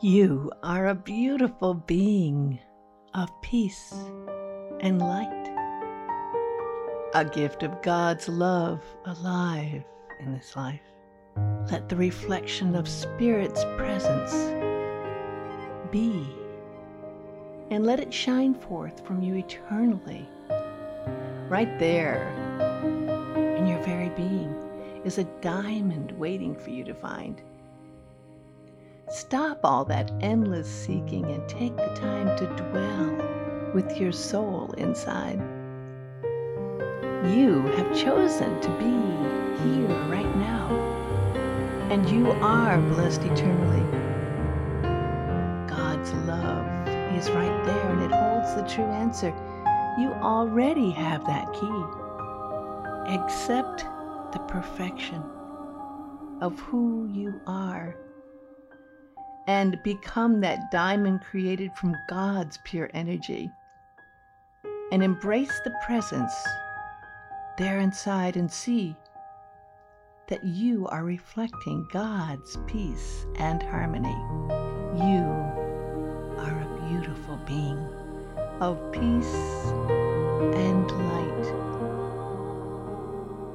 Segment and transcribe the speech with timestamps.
[0.00, 2.58] You are a beautiful being
[3.14, 3.94] of peace
[4.80, 5.48] and light,
[7.14, 9.84] a gift of God's love alive
[10.20, 10.95] in this life.
[11.70, 14.32] Let the reflection of Spirit's presence
[15.90, 16.26] be,
[17.70, 20.28] and let it shine forth from you eternally.
[21.48, 22.28] Right there,
[23.56, 24.54] in your very being,
[25.04, 27.42] is a diamond waiting for you to find.
[29.08, 35.40] Stop all that endless seeking and take the time to dwell with your soul inside.
[37.34, 38.84] You have chosen to be
[39.64, 40.95] here right now,
[41.90, 43.82] and you are blessed eternally.
[45.68, 46.66] God's love
[47.16, 49.28] is right there, and it holds the true answer.
[49.98, 53.14] You already have that key.
[53.14, 53.84] Accept
[54.32, 55.22] the perfection
[56.42, 57.96] of who you are
[59.46, 63.50] and become that diamond created from God's pure energy.
[64.92, 66.32] And embrace the presence
[67.58, 68.96] there inside and see
[70.28, 74.16] that you are reflecting God's peace and harmony.
[74.96, 75.22] You
[76.38, 77.78] are a beautiful being
[78.60, 79.34] of peace
[80.54, 81.52] and light.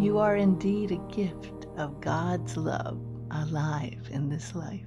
[0.00, 4.84] You are indeed a gift of God's love alive in this life.